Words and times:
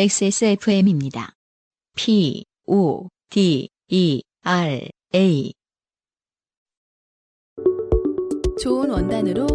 XSFM입니다. 0.00 1.32
P, 1.96 2.44
O, 2.68 3.08
D, 3.30 3.68
E, 3.88 4.22
R, 4.44 4.88
A. 5.12 5.52
좋은 8.62 8.90
원단으로 8.90 9.48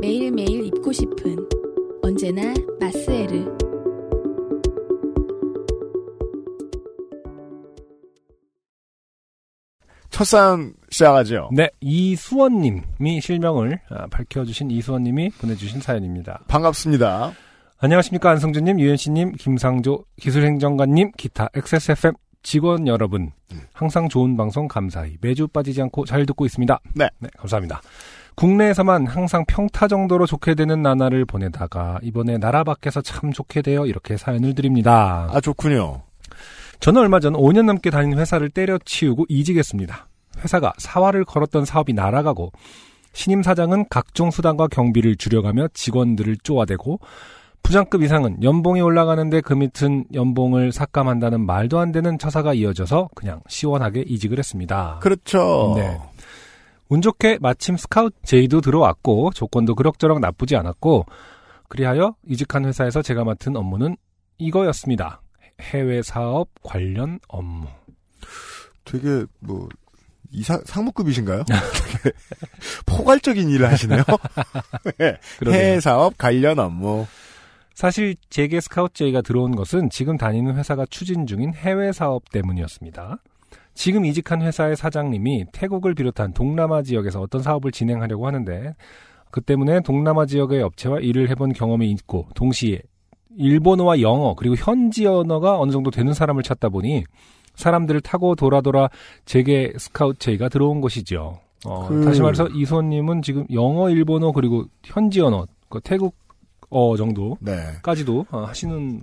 매일매일 0.00 0.64
입고 0.64 0.92
싶은 0.92 1.36
언제나 2.02 2.54
마스에르. 2.80 3.54
첫 10.08 10.24
사연 10.24 10.72
시작하죠. 10.88 11.50
네, 11.52 11.68
이수원님이 11.82 13.20
실명을 13.20 13.78
아, 13.90 14.06
밝혀주신 14.06 14.70
이수원님이 14.70 15.28
보내주신 15.38 15.82
사연입니다. 15.82 16.44
반갑습니다. 16.48 17.34
안녕하십니까 17.84 18.30
안성준님, 18.30 18.78
유현씨님, 18.78 19.32
김상조 19.32 20.04
기술행정관님, 20.20 21.10
기타 21.16 21.48
XSFM 21.52 22.14
직원 22.44 22.86
여러분, 22.86 23.32
항상 23.72 24.08
좋은 24.08 24.36
방송 24.36 24.68
감사히 24.68 25.16
매주 25.20 25.48
빠지지 25.48 25.82
않고 25.82 26.04
잘 26.04 26.24
듣고 26.24 26.46
있습니다. 26.46 26.78
네. 26.94 27.08
감사합니다. 27.36 27.82
국내에서만 28.36 29.08
항상 29.08 29.44
평타 29.48 29.88
정도로 29.88 30.26
좋게 30.26 30.54
되는 30.54 30.80
나날을 30.80 31.24
보내다가 31.24 31.98
이번에 32.04 32.38
나라 32.38 32.62
밖에서 32.62 33.00
참 33.02 33.32
좋게 33.32 33.62
되어 33.62 33.86
이렇게 33.86 34.16
사연을 34.16 34.54
드립니다. 34.54 35.28
아, 35.32 35.40
좋군요. 35.40 36.02
저는 36.78 37.00
얼마 37.00 37.18
전 37.18 37.32
5년 37.32 37.64
넘게 37.64 37.90
다닌 37.90 38.16
회사를 38.16 38.50
때려치우고 38.50 39.26
이직했습니다. 39.28 40.06
회사가 40.38 40.72
사활을 40.78 41.24
걸었던 41.24 41.64
사업이 41.64 41.94
날아가고 41.94 42.52
신임 43.12 43.42
사장은 43.42 43.86
각종 43.90 44.30
수당과 44.30 44.68
경비를 44.68 45.16
줄여가며 45.16 45.66
직원들을 45.74 46.36
쪼아대고 46.44 47.00
부장급 47.62 48.02
이상은 48.02 48.42
연봉이 48.42 48.80
올라가는데 48.80 49.40
그 49.40 49.54
밑은 49.54 50.06
연봉을 50.12 50.72
삭감한다는 50.72 51.46
말도 51.46 51.78
안 51.78 51.92
되는 51.92 52.18
처사가 52.18 52.54
이어져서 52.54 53.10
그냥 53.14 53.40
시원하게 53.48 54.02
이직을 54.06 54.38
했습니다. 54.38 54.98
그렇죠. 55.00 55.74
네. 55.76 55.98
운 56.88 57.00
좋게 57.00 57.38
마침 57.40 57.76
스카우트 57.76 58.16
제의도 58.24 58.60
들어왔고 58.60 59.30
조건도 59.34 59.74
그럭저럭 59.74 60.20
나쁘지 60.20 60.56
않았고 60.56 61.06
그리하여 61.68 62.14
이직한 62.28 62.66
회사에서 62.66 63.00
제가 63.00 63.24
맡은 63.24 63.56
업무는 63.56 63.96
이거였습니다. 64.36 65.22
해외 65.60 66.02
사업 66.02 66.48
관련 66.62 67.18
업무. 67.28 67.66
되게 68.84 69.24
뭐 69.38 69.68
이사 70.30 70.60
상무급이신가요? 70.64 71.44
되게 71.48 72.16
포괄적인 72.84 73.48
일을 73.48 73.70
하시네요. 73.70 74.02
네. 74.98 75.18
해외 75.46 75.80
사업 75.80 76.18
관련 76.18 76.58
업무. 76.58 77.06
사실 77.74 78.14
제게 78.30 78.60
스카우트 78.60 78.94
제의가 78.94 79.22
들어온 79.22 79.56
것은 79.56 79.90
지금 79.90 80.16
다니는 80.16 80.56
회사가 80.56 80.86
추진 80.90 81.26
중인 81.26 81.54
해외 81.54 81.92
사업 81.92 82.30
때문이었습니다. 82.30 83.18
지금 83.74 84.04
이직한 84.04 84.42
회사의 84.42 84.76
사장님이 84.76 85.46
태국을 85.52 85.94
비롯한 85.94 86.34
동남아 86.34 86.82
지역에서 86.82 87.20
어떤 87.20 87.42
사업을 87.42 87.72
진행하려고 87.72 88.26
하는데 88.26 88.74
그 89.30 89.40
때문에 89.40 89.80
동남아 89.80 90.26
지역의 90.26 90.62
업체와 90.62 90.98
일을 91.00 91.30
해본 91.30 91.54
경험이 91.54 91.90
있고 91.92 92.26
동시에 92.34 92.80
일본어와 93.38 94.02
영어 94.02 94.34
그리고 94.34 94.56
현지 94.56 95.06
언어가 95.06 95.58
어느 95.58 95.70
정도 95.72 95.90
되는 95.90 96.12
사람을 96.12 96.42
찾다 96.42 96.68
보니 96.68 97.04
사람들을 97.54 98.02
타고 98.02 98.34
돌아 98.34 98.60
돌아 98.60 98.88
제게 99.24 99.72
스카우트 99.78 100.18
제의가 100.18 100.50
들어온 100.50 100.82
것이죠. 100.82 101.38
어, 101.64 101.86
그- 101.88 102.04
다시 102.04 102.20
말해서 102.20 102.48
이소님은 102.48 103.22
지금 103.22 103.46
영어, 103.52 103.88
일본어 103.88 104.32
그리고 104.32 104.64
현지 104.84 105.20
언어, 105.22 105.46
그 105.70 105.80
태국 105.80 106.14
어 106.72 106.96
정도 106.96 107.36
네. 107.40 107.52
까지도 107.82 108.26
어, 108.30 108.44
하시는 108.44 109.02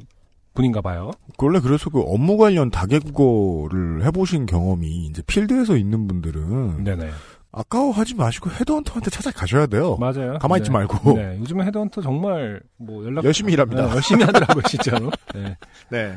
분인가 0.55 0.81
봐요. 0.81 1.11
원래 1.37 1.59
그래서 1.59 1.89
그 1.89 2.01
업무 2.01 2.35
관련 2.37 2.69
다계국어를 2.71 4.03
해보신 4.05 4.45
경험이 4.45 5.05
이제 5.05 5.21
필드에서 5.21 5.77
있는 5.77 6.07
분들은 6.07 6.83
네네. 6.83 7.09
아까워하지 7.51 8.15
마시고 8.15 8.49
헤드헌터한테 8.51 9.09
찾아가셔야 9.09 9.67
돼요. 9.67 9.97
맞아요. 9.97 10.37
가만히 10.39 10.61
있지 10.61 10.69
네. 10.69 10.73
말고. 10.73 11.13
네. 11.13 11.37
요즘에 11.39 11.63
헤드헌터 11.65 12.01
정말 12.01 12.61
뭐 12.77 13.05
연락 13.05 13.23
열심히 13.25 13.53
일합니다. 13.53 13.87
네, 13.87 13.91
열심히 13.95 14.23
하더라고요, 14.23 14.61
진짜로. 14.63 15.09
네. 15.33 15.57
네. 15.89 16.15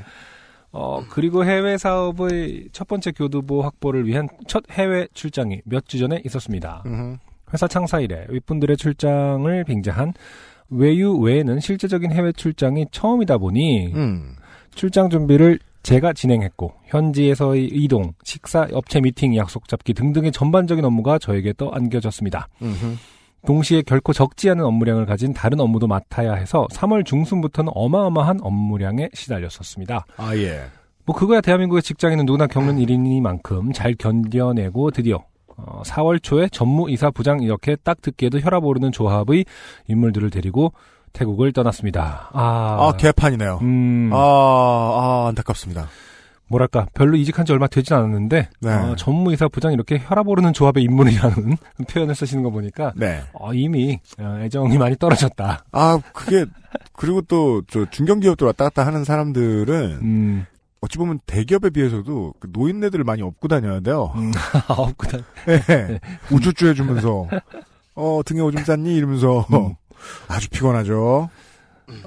어, 0.73 1.03
그리고 1.11 1.45
해외 1.45 1.77
사업의 1.79 2.69
첫 2.73 2.89
번째 2.89 3.13
교두보 3.13 3.63
확보를 3.63 4.07
위한 4.07 4.29
첫 4.47 4.65
해외 4.71 5.07
출장이 5.15 5.61
몇 5.65 5.87
주 5.87 5.99
전에 5.99 6.21
있었습니다. 6.25 6.83
음흠. 6.87 7.17
회사 7.53 7.69
창사 7.69 8.01
이래 8.01 8.27
윗분들의 8.31 8.77
출장을 8.79 9.65
빙자한 9.65 10.15
외유 10.73 11.17
외에는 11.19 11.61
실제적인 11.61 12.13
해외 12.13 12.33
출장이 12.33 12.87
처음이다 12.91 13.39
보니 13.39 13.93
음. 13.95 14.37
출장 14.75 15.11
준비를 15.11 15.59
제가 15.83 16.13
진행했고 16.13 16.73
현지에서의 16.87 17.67
이동, 17.67 18.13
식사, 18.23 18.67
업체 18.73 19.01
미팅, 19.01 19.37
약속 19.37 19.69
잡기 19.69 19.95
등등의 19.95 20.33
전반적인 20.33 20.85
업무가 20.85 21.19
저에게 21.19 21.53
떠안겨졌습니다. 21.57 22.49
음흠. 22.63 22.97
동시에 23.45 23.83
결코 23.83 24.13
적지 24.13 24.49
않은 24.51 24.65
업무량을 24.65 25.05
가진 25.05 25.33
다른 25.35 25.59
업무도 25.59 25.89
맡아야 25.89 26.35
해서 26.35 26.69
3월 26.71 27.05
중순부터는 27.05 27.73
어마어마한 27.75 28.39
업무량에 28.41 29.11
시달렸었습니다. 29.13 30.07
아, 30.17 30.37
예. 30.37 30.63
뭐 31.05 31.17
그거야 31.17 31.41
대한민국의 31.41 31.83
직장인은 31.83 32.25
누구나 32.25 32.47
겪는 32.47 32.79
일이니만큼 32.79 33.73
잘 33.73 33.95
견뎌내고 33.95 34.93
드디어 34.93 35.25
어, 35.57 35.83
4월 35.85 36.23
초에 36.23 36.49
전무이사 36.51 37.11
부장 37.11 37.43
이렇게 37.43 37.77
딱 37.77 38.01
듣기에도 38.03 38.41
혈압 38.41 38.65
오르는 38.65 38.93
조합의 38.93 39.45
인물들을 39.89 40.31
데리고 40.31 40.73
태국을 41.13 41.53
떠났습니다. 41.53 42.31
아, 42.33 42.89
아, 42.89 42.97
개판이네요. 42.97 43.59
음, 43.63 44.11
아, 44.13 44.17
아, 44.17 45.29
안타깝습니다. 45.29 45.89
뭐랄까 46.53 46.87
별로 46.93 47.17
이직한 47.17 47.47
지 47.47 47.53
얼마 47.53 47.67
되진 47.67 47.97
않았는데 47.97 48.49
네. 48.61 48.71
어, 48.71 48.95
전무이사 48.95 49.49
부장 49.49 49.73
이렇게 49.73 49.99
혈압 49.99 50.29
오르는 50.29 50.53
조합의 50.53 50.83
인물이라는 50.85 51.57
표현을 51.91 52.15
쓰시는 52.15 52.43
거 52.43 52.51
보니까 52.51 52.93
네. 52.95 53.23
어, 53.33 53.55
이미 53.55 53.99
어, 54.19 54.39
애정이 54.43 54.77
많이 54.77 54.97
떨어졌다. 54.97 55.65
아, 55.73 55.99
그게, 56.13 56.45
그리고 56.93 57.23
또, 57.23 57.63
저, 57.69 57.87
중견기업들 57.91 58.47
왔다 58.47 58.65
갔다 58.65 58.87
하는 58.87 59.05
사람들은, 59.05 59.99
음, 60.03 60.47
어찌 60.83 60.99
보면 60.99 61.21
대기업에 61.27 61.71
비해서도 61.71 62.35
그 62.41 62.49
노인네들을 62.53 63.05
많이 63.05 63.23
업고 63.23 63.49
다녀야 63.49 63.81
돼요. 63.81 64.13
음, 64.17 64.33
없구나. 64.69 65.23
네. 65.47 66.01
우쭈쭈 66.31 66.67
해주면서, 66.69 67.29
어, 67.95 68.21
등에 68.27 68.41
오줌 68.41 68.65
쌌니? 68.65 68.97
이러면서, 68.97 69.47
음. 69.53 69.75
아주 70.29 70.51
피곤하죠. 70.51 71.31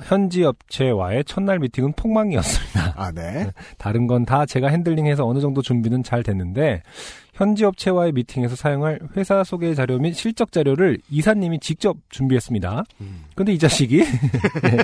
현지 0.03 0.43
업체와의 0.43 1.23
첫날 1.25 1.59
미팅은 1.59 1.93
폭망이었습니다. 1.93 2.93
아, 2.97 3.11
네. 3.11 3.49
다른 3.77 4.07
건 4.07 4.25
다 4.25 4.45
제가 4.45 4.67
핸들링해서 4.69 5.25
어느 5.25 5.39
정도 5.39 5.61
준비는 5.61 6.01
잘 6.03 6.23
됐는데 6.23 6.81
현지 7.33 7.63
업체와의 7.65 8.11
미팅에서 8.13 8.55
사용할 8.55 8.99
회사 9.15 9.43
소개 9.43 9.73
자료 9.75 9.99
및 9.99 10.13
실적 10.13 10.51
자료를 10.51 10.97
이사님이 11.09 11.59
직접 11.59 11.97
준비했습니다. 12.09 12.83
근데 13.35 13.53
이 13.53 13.59
자식이 13.59 13.97
네, 14.63 14.77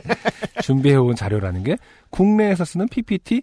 준비해온 0.62 1.16
자료라는 1.16 1.64
게 1.64 1.78
국내에서 2.12 2.64
쓰는 2.64 2.88
PPT 2.88 3.42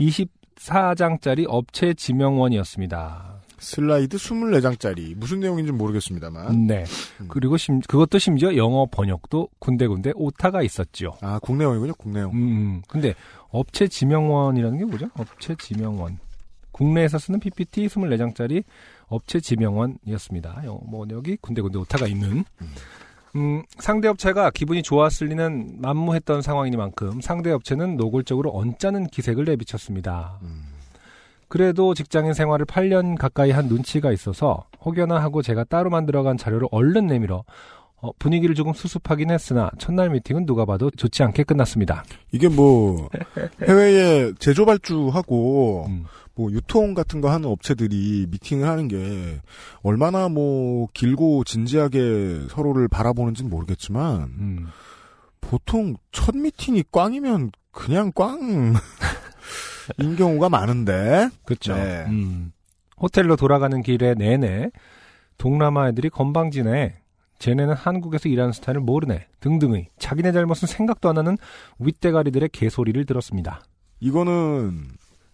24장짜리 0.00 1.44
업체 1.48 1.94
지명원이었습니다. 1.94 3.36
슬라이드 3.58 4.16
24장짜리. 4.18 5.16
무슨 5.16 5.40
내용인지 5.40 5.72
모르겠습니다만. 5.72 6.66
네. 6.68 6.84
그리고 7.26 7.56
심, 7.56 7.80
그것도 7.80 8.18
심지어 8.18 8.54
영어 8.56 8.86
번역도 8.86 9.48
군데군데 9.58 10.12
오타가 10.14 10.62
있었죠. 10.62 11.14
아, 11.20 11.40
국내용이군요, 11.40 11.94
국내용. 11.94 12.32
음, 12.34 12.82
근데 12.86 13.14
업체 13.50 13.88
지명원이라는 13.88 14.78
게 14.78 14.84
뭐죠? 14.84 15.08
업체 15.14 15.56
지명원. 15.56 16.18
국내에서 16.70 17.18
쓰는 17.18 17.40
PPT 17.40 17.88
24장짜리 17.88 18.62
업체 19.08 19.40
지명원이었습니다. 19.40 20.62
여- 20.66 20.80
뭐 20.86 21.04
여기 21.10 21.36
군데군데 21.40 21.78
오타가 21.80 22.06
있는. 22.06 22.44
음, 22.62 22.68
상대 23.78 24.08
업체가 24.08 24.50
기분이 24.50 24.82
좋았을 24.82 25.28
리는 25.28 25.76
만무했던 25.78 26.42
상황이니만큼 26.42 27.20
상대 27.20 27.50
업체는 27.50 27.96
노골적으로 27.96 28.50
언짢은 28.54 29.08
기색을 29.08 29.44
내비쳤습니다. 29.44 30.38
그래도 31.48 31.94
직장인 31.94 32.34
생활을 32.34 32.66
8년 32.66 33.16
가까이 33.16 33.50
한 33.50 33.68
눈치가 33.68 34.12
있어서 34.12 34.64
혹여나 34.84 35.20
하고 35.20 35.42
제가 35.42 35.64
따로 35.64 35.90
만들어간 35.90 36.36
자료를 36.36 36.68
얼른 36.70 37.06
내밀어 37.06 37.44
어, 38.00 38.10
분위기를 38.18 38.54
조금 38.54 38.72
수습하긴 38.72 39.30
했으나 39.30 39.70
첫날 39.78 40.10
미팅은 40.10 40.46
누가 40.46 40.64
봐도 40.64 40.90
좋지 40.90 41.22
않게 41.24 41.42
끝났습니다. 41.42 42.04
이게 42.30 42.48
뭐, 42.48 43.08
해외에 43.66 44.32
제조 44.38 44.64
발주하고, 44.64 45.86
음. 45.88 46.04
뭐, 46.38 46.52
유통 46.52 46.94
같은 46.94 47.20
거 47.20 47.30
하는 47.32 47.48
업체들이 47.48 48.28
미팅을 48.30 48.68
하는 48.68 48.86
게, 48.86 49.40
얼마나 49.82 50.28
뭐, 50.28 50.86
길고 50.94 51.42
진지하게 51.42 52.46
서로를 52.48 52.86
바라보는지는 52.86 53.50
모르겠지만, 53.50 54.22
음. 54.22 54.66
보통 55.40 55.96
첫 56.12 56.36
미팅이 56.36 56.84
꽝이면 56.92 57.50
그냥 57.72 58.12
꽝, 58.14 58.38
인 59.98 60.14
경우가 60.14 60.48
많은데, 60.48 61.28
그렇죠. 61.44 61.74
네. 61.74 62.04
음. 62.06 62.52
호텔로 63.00 63.34
돌아가는 63.34 63.82
길에 63.82 64.14
내내 64.14 64.70
동남아 65.38 65.88
애들이 65.88 66.08
건방지네. 66.08 66.98
쟤네는 67.40 67.74
한국에서 67.74 68.28
일하는 68.28 68.52
스타일을 68.52 68.80
모르네. 68.80 69.26
등등의 69.40 69.88
자기네 69.98 70.30
잘못은 70.32 70.68
생각도 70.68 71.08
안 71.08 71.18
하는 71.18 71.36
윗대가리들의 71.80 72.48
개소리를 72.50 73.04
들었습니다. 73.06 73.60
이거는 74.00 74.88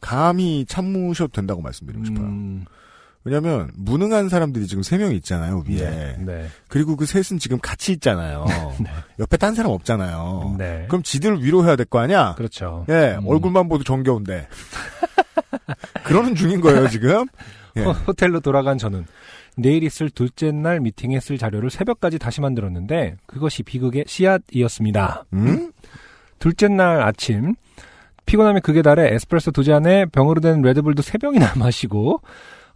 감히 0.05 0.67
참으셔도 0.67 1.33
된다고 1.33 1.63
말씀드리고 1.63 2.05
싶어요. 2.05 2.27
음, 2.27 2.65
왜냐하면 3.25 3.71
무능한 3.75 4.29
사람들이 4.29 4.67
지금 4.67 4.83
세 4.83 4.99
명 4.99 5.13
있잖아요 5.15 5.65
위에. 5.67 5.79
네. 5.79 6.17
네. 6.19 6.49
그리고 6.69 6.95
그 6.95 7.07
셋은 7.07 7.39
지금 7.39 7.59
같이 7.59 7.93
있잖아요. 7.93 8.45
옆에 9.19 9.39
딴 9.39 9.55
사람 9.55 9.73
없잖아요. 9.73 10.57
네. 10.59 10.85
그럼 10.89 11.03
지들을 11.03 11.43
위로해야 11.43 11.75
될 11.77 11.87
거 11.87 12.01
아니야? 12.01 12.35
그렇죠. 12.37 12.85
예, 12.91 13.17
음. 13.19 13.27
얼굴만 13.27 13.69
보도 13.71 13.83
정겨운데. 13.83 14.47
그러는 16.05 16.35
중인 16.35 16.61
거예요, 16.61 16.89
지금. 16.89 17.27
예. 17.77 17.83
호- 17.85 17.93
호텔로 17.93 18.41
돌아간 18.41 18.77
저는 18.79 19.07
내일 19.57 19.83
있을 19.85 20.11
둘째 20.11 20.53
날 20.53 20.81
미팅에 20.81 21.21
쓸 21.21 21.39
자료를 21.39 21.71
새벽까지 21.71 22.19
다시 22.19 22.41
만들었는데 22.41 23.17
그것이 23.27 23.63
비극의 23.63 24.05
씨앗이었습니다. 24.07 25.25
음? 25.33 25.73
둘째 26.39 26.69
날 26.69 27.01
아침 27.03 27.55
피곤함이 28.27 28.61
극에 28.61 28.83
달해 28.83 29.15
에스프레소 29.15 29.51
두 29.51 29.65
잔에 29.65 30.07
병으로 30.07 30.41
된 30.41 30.63
레드불도 30.63 31.03
세 31.03 31.19
병이나 31.19 31.55
마시고 31.59 32.21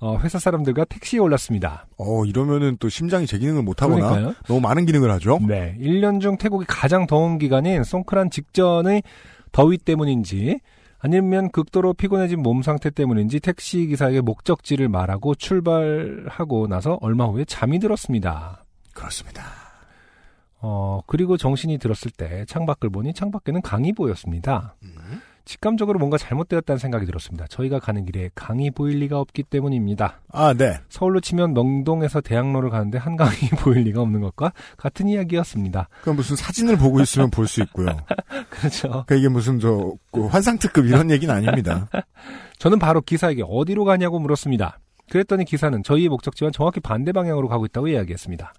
어, 0.00 0.18
회사 0.18 0.38
사람들과 0.38 0.84
택시에 0.84 1.18
올랐습니다. 1.18 1.86
어, 1.96 2.24
이러면은 2.24 2.76
또 2.78 2.88
심장이 2.88 3.26
제 3.26 3.38
기능을 3.38 3.62
못하거나 3.62 4.08
그러니까요. 4.08 4.34
너무 4.46 4.60
많은 4.60 4.86
기능을 4.86 5.10
하죠? 5.12 5.38
네, 5.46 5.76
1년 5.80 6.20
중 6.20 6.36
태국이 6.36 6.66
가장 6.68 7.06
더운 7.06 7.38
기간인 7.38 7.82
송크란 7.82 8.30
직전의 8.30 9.02
더위 9.50 9.78
때문인지 9.78 10.60
아니면 11.00 11.50
극도로 11.50 11.94
피곤해진 11.94 12.42
몸 12.42 12.62
상태 12.62 12.90
때문인지 12.90 13.40
택시 13.40 13.86
기사에게 13.86 14.20
목적지를 14.20 14.88
말하고 14.88 15.34
출발하고 15.34 16.66
나서 16.66 16.98
얼마 17.00 17.24
후에 17.26 17.44
잠이 17.44 17.78
들었습니다. 17.78 18.64
그렇습니다. 18.94 19.42
어, 20.60 21.00
그리고 21.06 21.36
정신이 21.36 21.78
들었을 21.78 22.10
때 22.10 22.44
창밖을 22.46 22.90
보니 22.90 23.14
창밖에는 23.14 23.62
강이 23.62 23.92
보였습니다. 23.92 24.74
음. 24.82 25.20
직감적으로 25.48 25.98
뭔가 25.98 26.18
잘못되었다는 26.18 26.78
생각이 26.78 27.06
들었습니다. 27.06 27.46
저희가 27.48 27.78
가는 27.80 28.04
길에 28.04 28.28
강이 28.34 28.70
보일 28.70 28.98
리가 28.98 29.18
없기 29.18 29.44
때문입니다. 29.44 30.20
아, 30.30 30.52
네. 30.52 30.78
서울로 30.90 31.20
치면 31.20 31.54
명동에서 31.54 32.20
대학로를 32.20 32.68
가는데 32.68 32.98
한강이 32.98 33.48
보일 33.58 33.84
리가 33.84 34.02
없는 34.02 34.20
것과 34.20 34.52
같은 34.76 35.08
이야기였습니다. 35.08 35.88
그럼 36.02 36.16
무슨 36.16 36.36
사진을 36.36 36.76
보고 36.76 37.00
있으면 37.00 37.30
볼 37.30 37.46
수 37.48 37.62
있고요. 37.62 37.86
그렇죠. 38.50 38.88
그러니까 38.88 39.14
이게 39.14 39.28
무슨 39.28 39.58
저그 39.58 40.26
환상특급 40.26 40.84
이런 40.84 41.10
얘기는 41.10 41.34
아닙니다. 41.34 41.88
저는 42.58 42.78
바로 42.78 43.00
기사에게 43.00 43.42
어디로 43.48 43.86
가냐고 43.86 44.18
물었습니다. 44.18 44.78
그랬더니 45.10 45.46
기사는 45.46 45.82
저희의 45.82 46.10
목적지와 46.10 46.50
정확히 46.52 46.80
반대 46.80 47.12
방향으로 47.12 47.48
가고 47.48 47.64
있다고 47.64 47.88
이야기했습니다. 47.88 48.52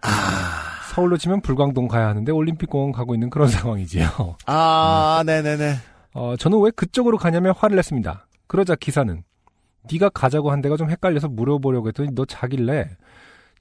서울로 0.95 1.18
치면 1.18 1.42
불광동 1.42 1.88
가야 1.88 2.07
하는데 2.07 2.31
올림픽공원 2.31 2.94
가고 2.94 3.13
있는 3.13 3.30
그런 3.30 3.47
상황이지요. 3.50 4.38
아, 4.47 5.21
네네네. 5.24 5.75
어, 6.13 6.35
저는 6.38 6.59
왜 6.61 6.71
그쪽으로 6.71 7.17
가냐며 7.17 7.51
화를 7.51 7.75
냈습니다. 7.75 8.27
그러자 8.47 8.75
기사는 8.75 9.23
네가 9.91 10.09
가자고 10.09 10.51
한 10.51 10.61
데가 10.61 10.77
좀 10.77 10.89
헷갈려서 10.89 11.27
물어보려고 11.29 11.88
했더니 11.89 12.09
너 12.13 12.25
자길래 12.25 12.89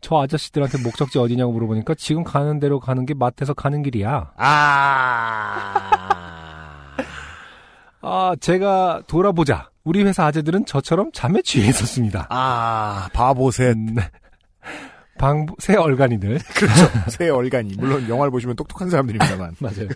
저 0.00 0.20
아저씨들한테 0.22 0.82
목적지 0.82 1.18
어디냐고 1.18 1.52
물어보니까 1.52 1.94
지금 1.94 2.24
가는 2.24 2.58
대로 2.60 2.80
가는 2.80 3.04
게 3.04 3.14
마트에서 3.14 3.54
가는 3.54 3.82
길이야. 3.82 4.32
아. 4.36 5.88
아, 8.00 8.36
제가 8.40 9.02
돌아보자. 9.06 9.70
우리 9.84 10.02
회사 10.04 10.24
아재들은 10.26 10.66
저처럼 10.66 11.10
잠에 11.12 11.42
취해 11.42 11.68
있었습니다. 11.68 12.26
아, 12.30 13.08
바보셋. 13.12 13.76
음, 15.18 15.46
방, 15.46 15.46
새 15.58 15.74
얼간이들. 15.74 16.38
그렇죠. 16.54 17.10
새 17.10 17.28
얼간이. 17.28 17.74
물론 17.76 18.08
영화를 18.08 18.30
보시면 18.30 18.56
똑똑한 18.56 18.90
사람들입니다만. 18.90 19.56
맞아요. 19.60 19.88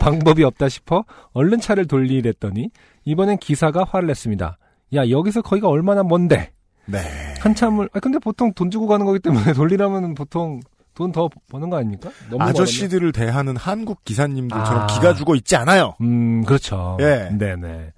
방법이 0.00 0.42
없다 0.44 0.68
싶어 0.68 1.04
얼른 1.32 1.60
차를 1.60 1.86
돌리랬더니 1.86 2.70
이번엔 3.04 3.38
기사가 3.38 3.84
화를 3.88 4.08
냈습니다. 4.08 4.58
야, 4.94 5.08
여기서 5.08 5.42
거기가 5.42 5.68
얼마나 5.68 6.02
먼데? 6.02 6.52
네. 6.86 6.98
한참을, 7.40 7.88
아, 7.92 8.00
근데 8.00 8.18
보통 8.18 8.52
돈 8.54 8.70
주고 8.70 8.86
가는 8.86 9.04
거기 9.06 9.18
때문에 9.18 9.52
돌리라면 9.54 10.14
보통 10.14 10.60
돈 10.94 11.10
더 11.12 11.28
버는 11.50 11.70
거 11.70 11.76
아닙니까? 11.76 12.10
너무 12.30 12.42
아저씨들을 12.44 13.10
대하는 13.12 13.56
한국 13.56 14.04
기사님들처럼 14.04 14.82
아. 14.82 14.86
기가 14.86 15.14
죽어 15.14 15.34
있지 15.34 15.56
않아요. 15.56 15.94
음, 16.00 16.44
그렇죠. 16.44 16.96
예. 17.00 17.30
네네. 17.36 17.92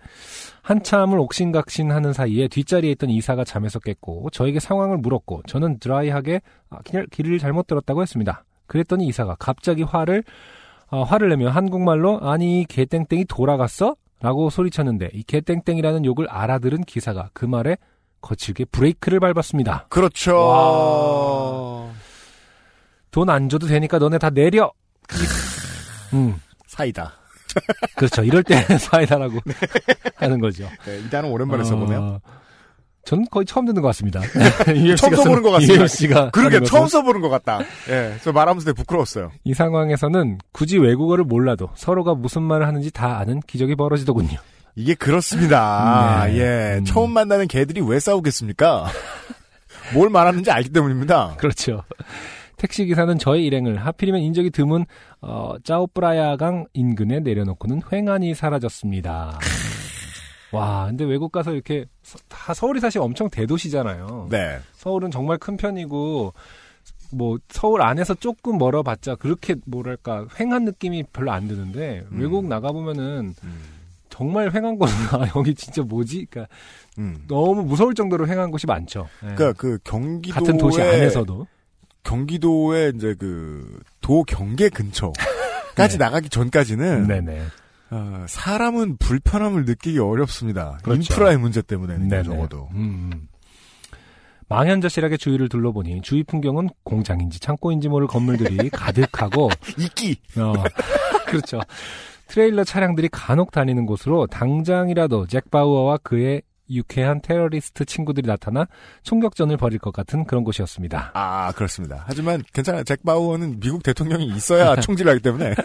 한참을 0.67 1.21
옥신각신 1.21 1.93
하는 1.93 2.13
사이에 2.13 2.49
뒷자리에 2.49 2.91
있던 2.93 3.09
이사가 3.09 3.45
잠에서 3.45 3.79
깼고 3.79 4.31
저에게 4.31 4.59
상황을 4.59 4.99
물었고 4.99 5.43
저는 5.47 5.79
드라이하게 5.79 6.41
아, 6.71 6.79
길, 6.85 7.07
길을 7.07 7.39
잘못 7.39 7.69
들었다고 7.69 8.03
했습니다. 8.03 8.45
그랬더니 8.67 9.07
이사가 9.07 9.37
갑자기 9.39 9.85
화를 9.85 10.25
어, 10.89 11.05
화를 11.05 11.29
내며 11.29 11.51
한국말로 11.51 12.19
아니 12.21 12.63
이 12.63 12.65
개땡땡이 12.65 13.27
돌아갔어? 13.27 13.95
라고 14.21 14.51
소리쳤는데 14.51 15.11
이 15.13 15.23
개땡땡이라는 15.23 16.05
욕을 16.05 16.29
알아들은 16.29 16.83
기사가 16.83 17.31
그 17.33 17.45
말에 17.45 17.77
거칠게 18.21 18.65
브레이크를 18.65 19.21
밟았습니다. 19.21 19.87
그렇죠. 19.89 20.37
와. 20.37 21.93
돈안 23.13 23.49
줘도 23.49 23.69
되니까 23.69 24.01
너네 24.01 24.19
다 24.19 24.31
내려. 24.31 24.73
음, 26.13 26.41
사이다. 26.67 27.13
그렇죠. 27.97 28.23
이럴 28.23 28.43
때 28.43 28.61
사이다라고 28.79 29.41
하는 30.17 30.41
거죠. 30.41 30.69
네, 30.85 30.99
이 30.99 31.11
단어 31.11 31.29
오랜만에 31.29 31.65
써보네요. 31.65 31.99
어, 31.99 32.21
전 33.05 33.25
거의 33.31 33.47
처음 33.47 33.67
듣는 33.67 33.83
것 33.83 33.89
같습니다. 33.89 34.21
처음 34.99 35.15
써보는 35.15 35.43
것 35.43 35.51
같습니다. 35.53 36.31
그러게 36.31 36.61
처음 36.61 36.89
써보는 36.89 37.21
것 37.21 37.29
같다. 37.29 37.61
예, 37.89 38.17
저 38.23 38.33
말하면서 38.33 38.65
되게 38.67 38.75
부끄러웠어요. 38.75 39.31
이 39.45 39.55
상황에서는 39.55 40.39
굳이 40.53 40.79
외국어를 40.79 41.25
몰라도 41.25 41.71
서로가 41.77 42.15
무슨 42.15 42.43
말을 42.43 42.67
하는지 42.67 42.91
다 42.91 43.19
아는 43.19 43.41
기적이 43.47 43.77
벌어지더군요. 43.77 44.39
이게 44.75 44.95
그렇습니다. 44.95 46.27
네. 46.27 46.39
예, 46.39 46.79
음. 46.79 46.85
처음 46.85 47.13
만나는 47.13 47.49
개들이 47.49 47.81
왜 47.81 47.99
싸우겠습니까? 47.99 48.89
뭘 49.95 50.11
말하는지 50.11 50.51
알기 50.51 50.71
때문입니다. 50.71 51.37
그렇죠. 51.39 51.83
택시 52.57 52.87
기사는 52.87 53.19
저의 53.19 53.45
일행을 53.47 53.77
하필이면 53.85 54.21
인적이 54.23 54.51
드문 54.51 54.87
어, 55.21 55.55
짜오프라야강 55.63 56.67
인근에 56.73 57.21
내려놓고는 57.21 57.83
횡하니 57.93 58.35
사라졌습니다. 58.35 59.39
와, 60.53 60.87
근데 60.87 61.05
외국 61.05 61.33
가서 61.33 61.53
이렇게 61.53 61.85
서- 62.03 62.19
다 62.29 62.55
서울이 62.55 62.81
사실 62.81 63.01
엄청 63.01 63.29
대도시잖아요. 63.29 64.29
네. 64.31 64.59
서울은 64.75 65.11
정말 65.11 65.39
큰 65.39 65.57
편이고 65.57 66.33
뭐 67.13 67.39
서울 67.49 67.83
안에서 67.83 68.15
조금 68.15 68.59
멀어봤자 68.59 69.17
그렇게 69.17 69.55
뭐랄까 69.67 70.27
횡한 70.41 70.65
느낌이 70.65 71.05
별로 71.13 71.33
안 71.33 71.47
드는데 71.49 72.05
음. 72.11 72.21
외국 72.21 72.47
나가 72.47 72.73
보면은 72.73 73.35
정말 74.09 74.53
횡한 74.55 74.79
곳은 74.79 74.97
아, 75.21 75.27
여기 75.37 75.55
진짜 75.55 75.83
뭐지? 75.83 76.27
그러니까 76.31 76.53
음. 76.99 77.25
너무 77.29 77.63
무서울 77.63 77.95
정도로 77.95 78.27
횡한 78.27 78.51
곳이 78.51 78.67
많죠. 78.67 79.07
예. 79.25 79.35
그러니까 79.35 79.53
그 79.61 79.79
경기도의 79.85 80.33
같은 80.33 80.57
도시 80.57 80.81
안에서도 80.81 81.47
경기도의 82.07 82.93
이제 82.97 83.15
그 83.15 83.81
도 84.07 84.23
경계 84.23 84.69
근처까지 84.69 85.19
네. 85.99 86.05
나가기 86.05 86.29
전까지는 86.29 87.09
네네. 87.09 87.43
어, 87.91 88.25
사람은 88.29 88.99
불편함을 88.99 89.65
느끼기 89.65 89.99
어렵습니다. 89.99 90.79
그렇죠. 90.85 91.13
인프라의 91.13 91.39
문제 91.39 91.61
때문에는 91.61 92.07
네네. 92.09 92.23
적어도. 92.23 92.69
음, 92.73 93.11
음. 93.13 93.29
망연자실하게 94.49 95.17
주위를 95.17 95.49
둘러보니 95.49 96.03
주위 96.03 96.23
풍경은 96.23 96.69
공장인지 96.85 97.41
창고인지 97.41 97.89
모를 97.89 98.07
건물들이 98.07 98.71
가득하고 98.71 99.51
이끼. 99.77 100.21
어, 100.39 100.53
그렇죠. 101.27 101.59
트레일러 102.29 102.63
차량들이 102.63 103.09
간혹 103.11 103.51
다니는 103.51 103.87
곳으로 103.87 104.29
당장이라도 104.29 105.27
잭 105.27 105.51
바우어와 105.51 105.99
그의 105.99 106.43
유쾌한 106.71 107.21
테러리스트 107.21 107.85
친구들이 107.85 108.27
나타나 108.27 108.67
총격전을 109.03 109.57
벌일 109.57 109.79
것 109.79 109.93
같은 109.93 110.25
그런 110.25 110.45
곳이었습니다. 110.45 111.13
아 111.15 111.53
그렇습니다. 111.53 112.05
하지만 112.07 112.43
괜찮아요. 112.53 112.85
잭 112.85 113.03
바우어는 113.05 113.61
미국 113.61 113.83
대통령이 113.83 114.27
있어야 114.27 114.77
총질하기 114.81 115.21
때문에 115.21 115.55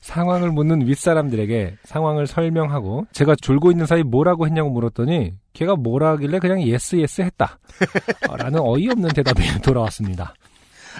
상황을 0.00 0.50
묻는 0.50 0.86
윗사람들에게 0.86 1.76
상황을 1.84 2.26
설명하고 2.26 3.06
제가 3.12 3.36
졸고 3.40 3.70
있는 3.70 3.86
사이 3.86 4.02
뭐라고 4.02 4.46
했냐고 4.46 4.70
물었더니 4.70 5.34
걔가 5.52 5.76
뭐라 5.76 6.10
하길래 6.10 6.40
그냥 6.40 6.62
yes 6.62 6.96
yes 6.96 7.22
했다. 7.22 7.58
어, 8.28 8.36
라는 8.36 8.60
어이없는 8.60 9.10
대답이 9.10 9.60
돌아왔습니다. 9.62 10.34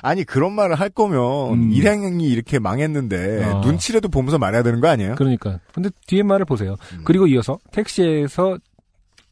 아니 0.03 0.25
그런 0.25 0.53
말을 0.53 0.77
할 0.77 0.89
거면 0.91 1.53
음. 1.53 1.71
일행이 1.73 2.27
이렇게 2.29 2.59
망했는데 2.59 3.45
어. 3.45 3.61
눈치라도 3.65 4.09
보면서 4.09 4.39
말해야 4.39 4.63
되는 4.63 4.81
거 4.81 4.89
아니에요? 4.89 5.15
그러니까. 5.17 5.59
근데 5.75 5.91
뒤에 6.07 6.23
말을 6.23 6.45
보세요. 6.47 6.77
음. 6.95 7.03
그리고 7.05 7.27
이어서 7.27 7.59
택시에서 7.73 8.59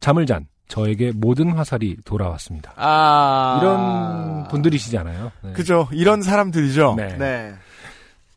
잠을 0.01 0.27
잔 0.27 0.47
저에게 0.69 1.13
모든 1.15 1.53
화살이 1.53 1.97
돌아왔습니다. 2.05 2.73
아 2.77 3.59
이런 3.63 4.49
분들이시잖아요. 4.49 5.33
네. 5.43 5.53
그죠. 5.53 5.89
이런 5.93 6.21
사람들이죠. 6.23 6.95
네. 6.99 7.55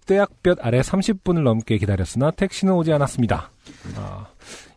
떼약볕 0.05 0.57
아래 0.61 0.79
30분을 0.81 1.43
넘게 1.43 1.77
기다렸으나 1.77 2.31
택시는 2.31 2.73
오지 2.73 2.91
않았습니다. 2.93 3.51
아, 3.97 4.25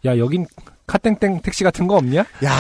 야 0.05 0.19
여긴 0.19 0.47
카땡땡 0.87 1.41
택시 1.43 1.65
같은 1.65 1.87
거 1.87 1.97
없냐? 1.97 2.25
야 2.45 2.53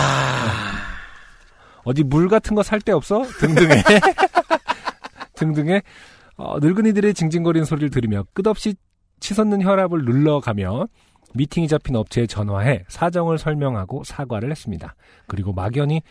어디 1.84 2.02
물 2.02 2.28
같은 2.28 2.54
거 2.56 2.62
살 2.62 2.80
데 2.80 2.92
없어? 2.92 3.22
등등의 3.40 3.82
등등의 5.46 5.82
어, 6.36 6.58
늙은이들의 6.60 7.14
징징거리는 7.14 7.64
소리를 7.64 7.90
들으며 7.90 8.24
끝없이 8.32 8.74
치솟는 9.20 9.62
혈압을 9.62 10.04
눌러가며 10.04 10.88
미팅이 11.34 11.68
잡힌 11.68 11.96
업체에 11.96 12.26
전화해 12.26 12.84
사정을 12.88 13.38
설명하고 13.38 14.04
사과를 14.04 14.50
했습니다. 14.50 14.94
그리고 15.26 15.52
막연히 15.52 16.02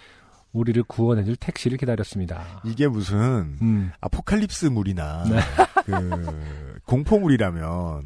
우리를 0.52 0.84
구원해줄 0.84 1.36
택시를 1.36 1.78
기다렸습니다. 1.78 2.62
이게 2.64 2.88
무슨 2.88 3.58
음, 3.62 3.92
아포칼립스물이나 4.02 5.24
네. 5.30 5.40
그 5.86 6.80
공포물이라면 6.86 8.04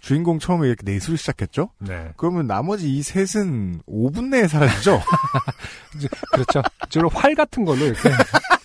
주인공 0.00 0.38
처음에 0.38 0.68
이렇게 0.68 0.84
내술 0.84 1.18
시작했죠? 1.18 1.70
네. 1.80 2.12
그러면 2.16 2.46
나머지 2.46 2.94
이 2.94 3.02
셋은 3.02 3.80
5분 3.88 4.28
내에 4.28 4.46
사라지죠? 4.46 5.00
그렇죠. 6.32 6.62
주로 6.88 7.08
활 7.08 7.34
같은 7.34 7.64
걸로 7.64 7.84
이렇게 7.84 8.08
슉 8.08 8.57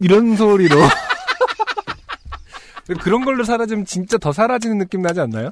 이런 0.00 0.36
소리로 0.36 0.76
그런 3.00 3.24
걸로 3.24 3.44
사라지면 3.44 3.84
진짜 3.84 4.18
더 4.18 4.32
사라지는 4.32 4.78
느낌 4.78 5.02
나지 5.02 5.20
않나요? 5.20 5.50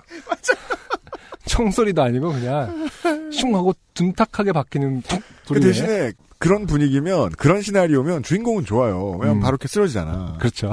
총소리도 1.46 2.02
아니고 2.02 2.32
그냥 2.32 2.88
슝 3.32 3.54
하고 3.54 3.74
둔탁하게 3.94 4.52
박히는 4.52 5.02
툭그 5.02 5.22
소리네. 5.44 5.66
대신에 5.66 6.12
그런 6.38 6.66
분위기면 6.66 7.30
그런 7.38 7.62
시나리오면 7.62 8.22
주인공은 8.22 8.64
좋아요. 8.64 9.12
왜냐면 9.20 9.36
음. 9.36 9.40
바로 9.40 9.54
이렇게 9.54 9.68
쓰러지잖아. 9.68 10.36
그렇죠. 10.38 10.70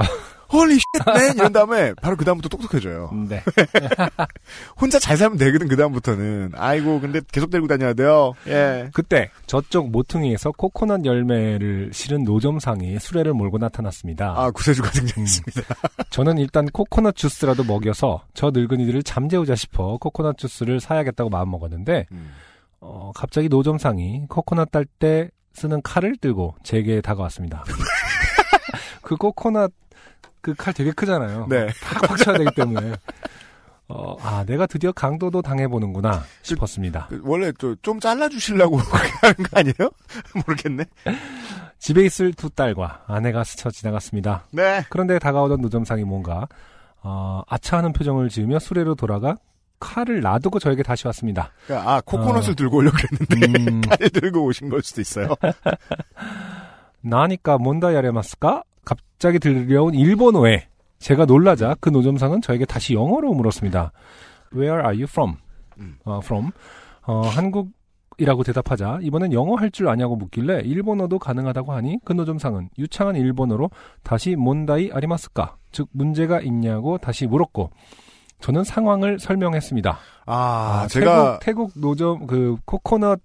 holy 0.52 0.78
shit 0.78 1.11
man 1.11 1.36
이런 1.36 1.52
다음에 1.52 1.94
바로 1.94 2.16
그 2.16 2.24
다음부터 2.24 2.48
똑똑해져요. 2.48 3.10
네. 3.28 3.42
혼자 4.78 4.98
잘 4.98 5.16
살면 5.16 5.38
되거든 5.38 5.68
그 5.68 5.76
다음부터는. 5.76 6.52
아이고 6.54 7.00
근데 7.00 7.20
계속 7.32 7.50
데리고 7.50 7.66
다녀야 7.68 7.94
돼요. 7.94 8.32
예. 8.48 8.90
그때 8.92 9.30
저쪽 9.46 9.90
모퉁이에서 9.90 10.52
코코넛 10.52 11.04
열매를 11.04 11.90
실은 11.92 12.24
노점상이 12.24 12.98
수레를 12.98 13.32
몰고 13.32 13.58
나타났습니다. 13.58 14.34
아 14.36 14.50
구세주가 14.50 14.90
등장했습니다. 14.90 15.74
저는 16.10 16.38
일단 16.38 16.66
코코넛 16.66 17.16
주스라도 17.16 17.64
먹여서 17.64 18.24
저 18.34 18.50
늙은이들을 18.50 19.02
잠재우자 19.04 19.54
싶어 19.54 19.96
코코넛 19.98 20.36
주스를 20.36 20.80
사야겠다고 20.80 21.30
마음 21.30 21.50
먹었는데 21.50 22.06
음. 22.12 22.32
어, 22.80 23.12
갑자기 23.14 23.48
노점상이 23.48 24.26
코코넛 24.28 24.70
딸 24.70 24.84
때 24.98 25.30
쓰는 25.54 25.82
칼을 25.82 26.16
들고 26.16 26.54
제게 26.62 27.00
다가왔습니다. 27.00 27.64
그 29.02 29.16
코코넛 29.16 29.72
그 30.42 30.54
칼 30.54 30.74
되게 30.74 30.90
크잖아요. 30.92 31.46
네. 31.48 31.68
팍팍 31.82 32.16
쳐야 32.18 32.36
되기 32.38 32.50
때문에. 32.54 32.94
어, 33.88 34.16
아, 34.22 34.44
내가 34.46 34.66
드디어 34.66 34.90
강도도 34.92 35.42
당해보는구나 35.42 36.22
싶었습니다. 36.42 37.06
그 37.10 37.20
원래 37.24 37.52
좀, 37.58 37.76
좀 37.82 38.00
잘라주시려고 38.00 38.78
하는 39.20 39.34
거 39.36 39.48
아니에요? 39.58 39.90
모르겠네. 40.46 40.84
집에 41.78 42.04
있을 42.04 42.32
두 42.32 42.48
딸과 42.50 43.04
아내가 43.06 43.44
스쳐 43.44 43.70
지나갔습니다. 43.70 44.44
네. 44.52 44.84
그런데 44.88 45.18
다가오던 45.18 45.60
노점상이 45.60 46.04
뭔가 46.04 46.46
어, 47.02 47.42
아차하는 47.48 47.92
표정을 47.92 48.28
지으며 48.28 48.58
수레로 48.60 48.94
돌아가 48.94 49.36
칼을 49.80 50.20
놔두고 50.20 50.60
저에게 50.60 50.82
다시 50.84 51.08
왔습니다. 51.08 51.50
그러니까 51.66 51.92
아 51.96 52.00
코코넛을 52.04 52.52
어. 52.52 52.54
들고 52.54 52.76
오려고 52.78 52.96
그랬는데 52.96 53.60
음, 53.70 53.80
칼을 53.90 54.10
들고 54.10 54.44
오신 54.44 54.68
걸 54.68 54.80
수도 54.82 55.00
있어요. 55.00 55.34
나니까 57.00 57.58
뭔다 57.58 57.92
야레마스까? 57.94 58.62
갑자기 59.22 59.38
들려온 59.38 59.94
일본어에 59.94 60.66
제가 60.98 61.26
놀라자 61.26 61.76
그 61.78 61.90
노점상은 61.90 62.42
저에게 62.42 62.64
다시 62.64 62.94
영어로 62.94 63.32
물었습니다. 63.34 63.92
Where 64.52 64.80
are 64.80 64.88
you 64.88 65.04
from? 65.04 65.36
음. 65.78 65.96
어, 66.04 66.18
from. 66.24 66.50
어, 67.06 67.20
한국 67.20 67.70
이라고 68.18 68.42
대답하자 68.42 68.98
이번엔 69.00 69.32
영어 69.32 69.54
할 69.54 69.70
줄 69.70 69.88
아냐고 69.88 70.16
묻길래 70.16 70.62
일본어도 70.64 71.20
가능하다고 71.20 71.72
하니 71.72 72.00
그 72.04 72.14
노점상은 72.14 72.70
유창한 72.78 73.14
일본어로 73.14 73.70
다시 74.02 74.34
몬다이 74.34 74.90
아리마스까? 74.92 75.54
즉 75.70 75.86
문제가 75.92 76.40
있냐고 76.40 76.98
다시 76.98 77.28
물었고 77.28 77.70
저는 78.40 78.64
상황을 78.64 79.20
설명했습니다. 79.20 79.98
아, 80.26 80.88
제가 80.90 81.38
태국, 81.38 81.70
태국 81.70 81.80
노점 81.80 82.26
그 82.26 82.56
코코넛 82.64 83.20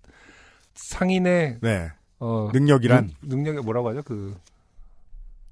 상인의 0.76 1.58
네 1.64 1.90
어, 2.20 2.52
능력이란 2.54 3.10
능, 3.24 3.44
능력이 3.44 3.66
뭐라고 3.66 3.90
하죠? 3.90 4.04
그 4.04 4.36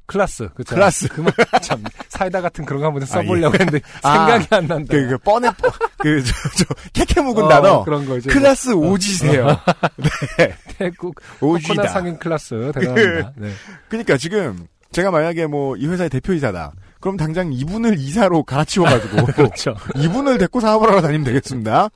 클라스. 0.07 0.50
그쵸? 0.55 0.75
클라스. 0.75 1.07
그만 1.09 1.31
참 1.62 1.83
사이다 2.09 2.41
같은 2.41 2.65
그런 2.65 2.81
거 2.81 2.88
한번 2.88 3.03
아, 3.03 3.05
써보려고 3.05 3.55
했는데 3.55 3.81
아, 4.03 4.13
생각이 4.13 4.47
안 4.51 4.67
난다. 4.67 4.93
그, 4.93 5.07
그 5.07 5.17
뻔해 5.19 5.50
그저 6.00 6.31
저, 6.57 6.65
케케묵은 6.94 7.44
어, 7.43 7.50
단어 7.50 7.83
그런 7.83 8.05
거 8.05 8.17
이제 8.17 8.29
클라스 8.31 8.74
오지세요. 8.74 9.47
태국 10.77 11.15
코코넛 11.39 11.55
오지다. 11.59 11.88
상인 11.88 12.17
클라스 12.19 12.71
대단합니다. 12.74 13.31
네. 13.38 13.51
그러니까 13.89 14.17
지금 14.17 14.67
제가 14.91 15.12
만약에 15.12 15.47
뭐 15.47 15.75
이 15.77 15.88
회사의 15.88 16.09
대표이사다. 16.09 16.71
그럼 17.00 17.17
당장 17.17 17.51
이분을 17.53 17.97
이사로 18.00 18.43
갈아치워가지고 18.43 19.25
그렇죠. 19.33 19.75
이분을 19.95 20.38
데리고 20.38 20.59
사업을 20.59 20.89
하러 20.89 21.01
다니면 21.01 21.24
되겠습니다. 21.25 21.89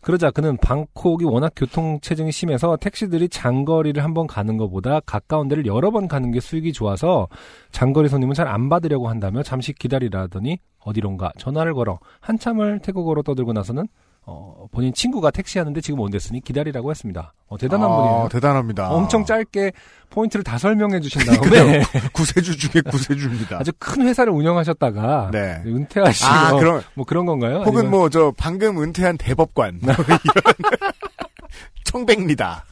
그러자 0.00 0.30
그는 0.30 0.56
방콕이 0.56 1.24
워낙 1.24 1.52
교통체증이 1.54 2.32
심해서 2.32 2.76
택시들이 2.76 3.28
장거리를 3.28 4.02
한 4.02 4.14
번 4.14 4.26
가는 4.26 4.56
것보다 4.56 4.98
가까운 5.00 5.46
데를 5.46 5.66
여러 5.66 5.90
번 5.92 6.08
가는 6.08 6.30
게 6.32 6.40
수익이 6.40 6.72
좋아서 6.72 7.28
장거리 7.70 8.08
손님은 8.08 8.34
잘 8.34 8.48
안 8.48 8.68
받으려고 8.68 9.08
한다며 9.08 9.42
잠시 9.44 9.72
기다리라더니 9.72 10.58
어디론가 10.80 11.32
전화를 11.38 11.74
걸어 11.74 12.00
한참을 12.20 12.80
태국어로 12.80 13.22
떠들고 13.22 13.52
나서는 13.52 13.86
어, 14.32 14.66
본인 14.70 14.94
친구가 14.94 15.32
택시하는데 15.32 15.80
지금 15.80 15.98
온댔으니 15.98 16.40
기다리라고 16.40 16.92
했습니다. 16.92 17.34
어, 17.48 17.58
대단한 17.58 17.90
아, 17.90 17.96
분이에요. 17.96 18.28
대단합니다. 18.30 18.88
엄청 18.90 19.24
짧게 19.24 19.72
포인트를 20.10 20.44
다 20.44 20.56
설명해 20.56 21.00
주신 21.00 21.22
다음에 21.24 21.82
구세주 22.14 22.56
중에 22.56 22.80
구세주입니다. 22.82 23.58
아주 23.58 23.72
큰 23.80 24.06
회사를 24.06 24.32
운영하셨다가 24.32 25.30
네. 25.32 25.60
은퇴하시고 25.66 26.30
아, 26.30 26.52
그럼 26.52 26.82
뭐 26.94 27.04
그런 27.04 27.26
건가요? 27.26 27.56
혹은 27.58 27.80
아니면 27.80 27.90
뭐저 27.90 28.32
방금 28.36 28.80
은퇴한 28.80 29.18
대법관 29.18 29.80
뭐 29.82 29.94
이런 29.94 30.18
청백리다. 31.84 32.64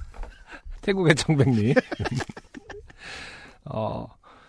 태국의 0.83 1.17
청백리. 1.17 1.75
어, 3.67 4.07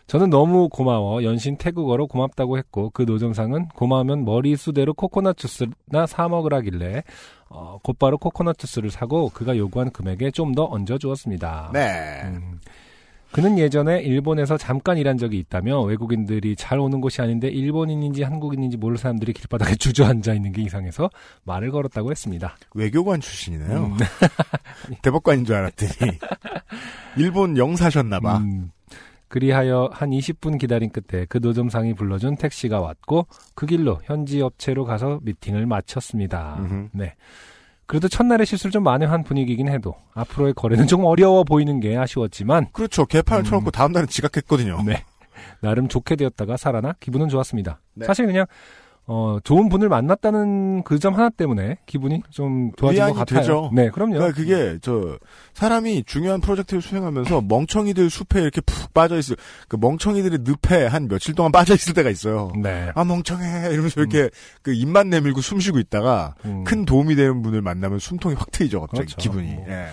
저는 0.09 0.31
너무 0.31 0.69
고마워. 0.69 1.23
연신 1.23 1.55
태국어로 1.55 2.07
고맙다고 2.07 2.57
했고, 2.57 2.89
그 2.89 3.03
노점상은 3.03 3.67
고마우면 3.69 4.25
머리 4.25 4.55
수대로 4.55 4.95
코코넛 4.95 5.37
주스나 5.37 6.07
사 6.07 6.27
먹으라길래, 6.27 7.03
어, 7.49 7.77
곧바로 7.83 8.17
코코넛 8.17 8.57
주스를 8.57 8.89
사고 8.89 9.29
그가 9.29 9.55
요구한 9.55 9.91
금액에 9.91 10.31
좀 10.31 10.49
더 10.55 10.65
얹어 10.65 10.97
주었습니다. 10.97 11.69
네. 11.73 12.21
음. 12.23 12.59
그는 13.31 13.59
예전에 13.59 13.99
일본에서 14.01 14.57
잠깐 14.57 14.97
일한 14.97 15.17
적이 15.19 15.37
있다며 15.37 15.81
외국인들이 15.81 16.55
잘 16.55 16.79
오는 16.79 16.99
곳이 16.99 17.21
아닌데 17.21 17.47
일본인인지 17.47 18.23
한국인인지 18.23 18.77
모를 18.77 18.97
사람들이 18.97 19.33
길바닥에 19.33 19.75
주저앉아 19.77 20.33
있는 20.33 20.51
게 20.51 20.63
이상해서 20.63 21.11
말을 21.43 21.69
걸었다고 21.69 22.09
했습니다. 22.09 22.57
외교관 22.73 23.21
출신이네요. 23.21 23.77
음. 23.77 23.97
대법관인 25.03 25.45
줄 25.45 25.55
알았더니 25.55 25.91
일본 27.17 27.55
영사셨나 27.57 28.19
봐. 28.19 28.39
음, 28.39 28.71
그리하여 29.29 29.89
한 29.93 30.09
20분 30.09 30.59
기다린 30.59 30.89
끝에 30.89 31.25
그 31.29 31.38
노점상이 31.38 31.93
불러준 31.93 32.36
택시가 32.36 32.81
왔고 32.81 33.27
그 33.55 33.65
길로 33.65 34.00
현지 34.03 34.41
업체로 34.41 34.86
가서 34.86 35.19
미팅을 35.24 35.65
마쳤습니다. 35.65 36.57
음흠. 36.59 36.89
네. 36.93 37.15
그래도 37.86 38.07
첫날의 38.07 38.45
실수를 38.45 38.71
좀 38.71 38.83
만회한 38.83 39.24
분위기긴 39.24 39.67
해도 39.69 39.95
앞으로의 40.13 40.53
거래는 40.53 40.88
좀 40.88 41.05
어려워 41.05 41.43
보이는 41.43 41.79
게 41.79 41.95
아쉬웠지만 41.95 42.67
그렇죠. 42.71 43.05
개판을 43.05 43.43
음. 43.43 43.45
쳐놓고 43.45 43.71
다음 43.71 43.91
날은 43.93 44.07
지각했거든요. 44.07 44.83
네. 44.86 45.03
나름 45.62 45.88
좋게 45.88 46.15
되었다가 46.15 46.57
살아나 46.57 46.93
기분은 47.00 47.29
좋았습니다. 47.29 47.79
네. 47.95 48.05
사실 48.05 48.25
그냥 48.25 48.45
어, 49.11 49.39
좋은 49.43 49.69
분을 49.69 49.89
만났다는 49.89 50.83
그 50.83 50.99
점 50.99 51.15
하나 51.15 51.29
때문에 51.29 51.77
기분이 51.85 52.21
좀 52.29 52.71
좋아진 52.77 53.05
것 53.07 53.13
같아요. 53.13 53.39
되죠. 53.39 53.71
네, 53.73 53.89
그럼요. 53.89 54.13
그러니까 54.13 54.35
그게 54.35 54.77
저 54.81 55.17
사람이 55.53 56.03
중요한 56.05 56.41
프로젝트를 56.41 56.81
수행하면서 56.81 57.41
멍청이들 57.47 58.09
숲에 58.09 58.41
이렇게 58.41 58.61
푹 58.61 58.93
빠져 58.93 59.17
있을 59.17 59.35
그 59.67 59.77
멍청이들의 59.79 60.39
늪에 60.43 60.85
한 60.85 61.07
며칠 61.07 61.33
동안 61.33 61.51
빠져 61.51 61.73
있을 61.73 61.93
때가 61.93 62.09
있어요. 62.09 62.51
네. 62.61 62.91
아 62.95 63.03
멍청해 63.03 63.69
이러면서 63.71 63.99
이렇게 64.01 64.29
그 64.61 64.73
입만 64.73 65.09
내밀고 65.09 65.41
숨 65.41 65.59
쉬고 65.59 65.79
있다가 65.79 66.35
음. 66.45 66.63
큰 66.65 66.85
도움이 66.85 67.15
되는 67.15 67.41
분을 67.41 67.61
만나면 67.61 67.97
숨통이 67.99 68.35
확 68.35 68.51
트이죠 68.51 68.81
갑자기 68.81 69.13
그렇죠. 69.13 69.17
기분이. 69.31 69.53
뭐. 69.53 69.65
예. 69.69 69.87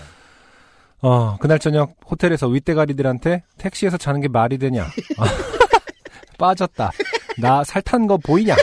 어, 1.02 1.36
그날 1.38 1.58
저녁 1.58 1.94
호텔에서 2.10 2.48
윗대가리들한테 2.48 3.44
택시에서 3.58 3.96
자는 3.96 4.20
게 4.20 4.28
말이 4.28 4.58
되냐. 4.58 4.82
아, 5.18 5.24
빠졌다. 6.38 6.90
나 7.38 7.62
살 7.64 7.82
탄 7.82 8.06
거 8.06 8.16
보이냐. 8.16 8.56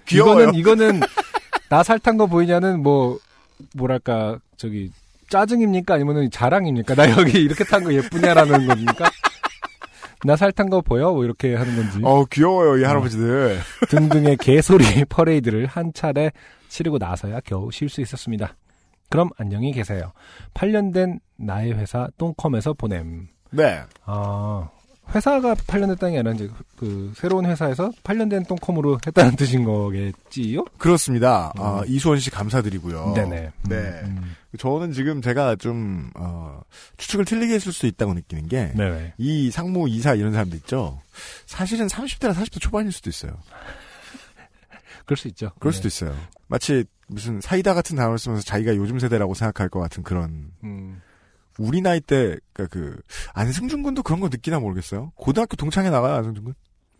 귀여워요. 0.06 0.50
이거는, 0.50 0.54
이거는, 0.54 1.00
나 1.68 1.82
살탄 1.82 2.16
거 2.16 2.26
보이냐는 2.26 2.82
뭐, 2.82 3.18
뭐랄까, 3.74 4.38
저기, 4.56 4.90
짜증입니까? 5.28 5.94
아니면은 5.94 6.30
자랑입니까? 6.30 6.94
나 6.94 7.10
여기 7.10 7.42
이렇게 7.42 7.64
탄 7.64 7.82
거 7.84 7.92
예쁘냐라는 7.92 8.66
겁니까? 8.66 9.10
나 10.24 10.36
살탄 10.36 10.68
거 10.70 10.80
보여? 10.82 11.10
뭐 11.12 11.24
이렇게 11.24 11.54
하는 11.56 11.74
건지. 11.74 11.98
어 12.02 12.24
귀여워요 12.26 12.76
이 12.78 12.84
할아버지들. 12.84 13.58
등등의 13.88 14.36
개소리 14.36 14.84
퍼레이드를 15.08 15.66
한 15.66 15.92
차례 15.94 16.30
치르고 16.68 16.98
나서야 16.98 17.40
겨우 17.44 17.70
쉴 17.72 17.88
수 17.88 18.00
있었습니다. 18.02 18.54
그럼 19.08 19.30
안녕히 19.36 19.72
계세요. 19.72 20.12
8년 20.54 20.92
된 20.94 21.18
나의 21.36 21.72
회사 21.72 22.08
똥컴에서 22.18 22.74
보냄. 22.74 23.26
네. 23.50 23.82
아, 24.04 24.68
회사가 25.14 25.54
8년 25.54 25.88
됐다는 25.88 26.12
게 26.12 26.18
아니라 26.18 26.32
이제 26.32 26.50
그 26.76 27.12
새로운 27.16 27.46
회사에서 27.46 27.90
8년 28.02 28.30
된 28.30 28.44
똥컴으로 28.44 28.98
했다는 29.06 29.36
뜻인 29.36 29.64
거겠지요? 29.64 30.64
그렇습니다. 30.78 31.52
음. 31.58 31.62
아, 31.62 31.82
이수원 31.86 32.18
씨 32.18 32.30
감사드리고요. 32.30 33.12
네네. 33.14 33.52
네. 33.68 33.76
음, 34.04 34.34
저는 34.58 34.92
지금 34.92 35.20
제가 35.20 35.56
좀 35.56 36.10
어, 36.14 36.62
추측을 36.96 37.24
틀리게 37.24 37.54
했을 37.54 37.72
수 37.72 37.86
있다고 37.86 38.14
느끼는 38.14 38.48
게. 38.48 38.72
네네. 38.74 39.14
이 39.18 39.50
상무 39.50 39.88
이사 39.88 40.14
이런 40.14 40.32
사람들 40.32 40.56
있죠. 40.58 41.00
사실은 41.46 41.86
30대나 41.86 42.32
40대 42.34 42.60
초반일 42.60 42.92
수도 42.92 43.10
있어요. 43.10 43.32
그럴 45.04 45.16
수 45.16 45.28
있죠. 45.28 45.50
그럴 45.58 45.72
네. 45.72 45.76
수도 45.76 45.88
있어요. 45.88 46.16
마치 46.48 46.84
무슨 47.06 47.40
사이다 47.40 47.74
같은 47.74 47.96
단어를 47.96 48.18
쓰면서 48.18 48.42
자기가 48.44 48.76
요즘 48.76 48.98
세대라고 48.98 49.34
생각할 49.34 49.68
것 49.68 49.80
같은 49.80 50.02
그런 50.02 50.50
음, 50.64 51.00
우리 51.58 51.80
나이 51.80 52.00
때, 52.00 52.36
그니까 52.52 52.72
그, 52.72 52.96
안승준 53.34 53.82
군도 53.82 54.02
그런 54.02 54.20
거 54.20 54.28
느끼나 54.28 54.58
모르겠어요. 54.60 55.12
고등학교 55.16 55.56
동창회 55.56 55.90
나가요, 55.90 56.14
안승준 56.14 56.44
군? 56.44 56.54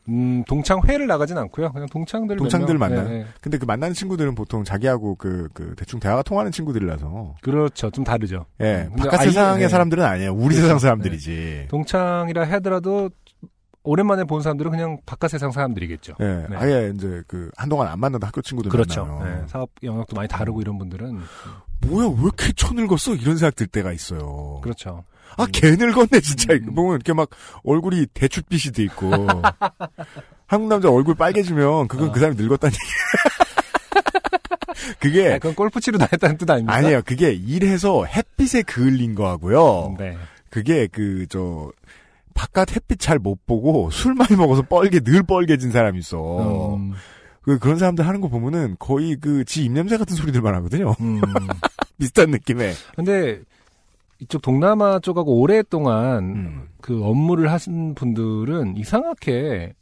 음, 0.09 0.43
동창회를 0.49 1.07
나가진 1.07 1.39
않고요. 1.39 1.71
그냥 1.73 1.87
동창들 1.89 2.35
몇 2.35 2.39
동창들 2.41 2.77
명. 2.77 2.89
만나요? 2.91 3.09
네, 3.09 3.19
네. 3.21 3.27
근데 3.41 3.57
그 3.57 3.65
만나는 3.65 3.95
친구들은 3.95 4.35
보통 4.35 4.65
자기하고 4.65 5.15
그, 5.15 5.49
그, 5.55 5.75
대충 5.77 6.01
대화가 6.01 6.23
통하는 6.25 6.51
친구들이라서, 6.51 7.37
그렇죠. 7.41 7.89
좀 7.91 8.03
다르죠. 8.03 8.47
예, 8.61 8.89
음, 8.91 8.97
바깥 8.97 9.21
아예- 9.21 9.27
세상의 9.29 9.61
네. 9.63 9.69
사람들은 9.69 10.05
아니에요. 10.05 10.33
우리 10.33 10.47
그렇죠. 10.57 10.63
세상 10.63 10.79
사람들이지. 10.81 11.67
동창이라 11.71 12.49
하더라도 12.51 13.11
오랜만에 13.85 14.25
본 14.25 14.43
사람들은 14.43 14.71
그냥 14.73 14.99
바깥 15.07 15.31
세상 15.31 15.51
사람들이겠죠. 15.53 16.15
예, 16.21 16.47
네. 16.51 16.57
아예 16.57 16.93
이제 16.95 17.23
그, 17.29 17.51
한동안 17.57 17.87
안 17.89 17.99
만나던 18.01 18.27
학교 18.27 18.43
친구들 18.43 18.71
그렇죠. 18.73 19.05
만나요. 19.05 19.41
네, 19.43 19.47
사업 19.47 19.71
영역도 19.85 20.17
많이 20.17 20.29
다르고 20.29 20.61
이런 20.61 20.79
분들은 20.79 21.21
뭐야, 21.87 22.07
왜 22.09 22.23
이렇게 22.23 22.53
쳐늙었어? 22.53 23.15
이런 23.15 23.37
생각 23.37 23.57
들 23.57 23.67
때가 23.67 23.93
있어요. 23.93 24.61
그렇죠. 24.63 25.05
아, 25.37 25.47
개 25.51 25.71
늙었네, 25.71 26.21
진짜. 26.21 26.53
음. 26.55 26.75
보면 26.75 26.95
이렇게 26.97 27.13
막 27.13 27.29
얼굴이 27.65 28.07
대추빛이 28.15 28.73
돼 28.73 28.83
있고. 28.85 29.11
한국 30.47 30.69
남자 30.69 30.91
얼굴 30.91 31.15
빨개지면 31.15 31.89
그건 31.89 32.09
어. 32.11 32.13
그 32.13 32.21
사람이 32.21 32.37
늙었다는 32.41 32.75
얘기. 32.75 32.85
그게 35.01 35.33
아, 35.35 35.39
그건 35.39 35.55
골프 35.55 35.81
치러 35.81 35.97
다녔다는 35.99 36.37
뜻 36.37 36.51
아닙니까? 36.51 36.75
아니에요. 36.75 37.03
그게 37.05 37.33
일해서 37.33 38.05
햇빛에 38.05 38.63
그을린 38.63 39.15
거하고요. 39.15 39.97
네. 39.99 40.17
그게 40.51 40.87
그 40.87 41.27
저 41.31 41.73
바깥 42.35 42.75
햇빛 42.75 42.99
잘 42.99 43.19
못 43.19 43.45
보고 43.47 43.91
술 43.91 44.15
많이 44.15 44.37
먹어서 44.37 44.63
뻘게 44.63 45.01
늘 45.01 45.23
뻘개진 45.23 45.71
사람이 45.71 45.99
있어. 46.01 46.75
음, 46.77 46.93
그 47.43 47.59
그런 47.59 47.77
사람들 47.79 48.07
하는 48.07 48.21
거 48.21 48.29
보면은 48.29 48.77
거의 48.79 49.17
그 49.17 49.45
지 49.45 49.65
입냄새 49.65 49.97
같은 49.99 50.17
소리들만 50.17 50.55
하거든요. 50.57 50.95
음. 51.01 51.21
비슷한 51.99 52.31
느낌의. 52.31 52.75
근데 52.97 53.41
이쪽 54.21 54.41
동남아 54.43 54.99
쪽하고 55.01 55.41
오랫동안 55.41 56.19
음. 56.25 56.69
그 56.81 57.03
업무를 57.05 57.51
하신 57.51 57.95
분들은 57.95 58.77
이상하게 58.77 59.75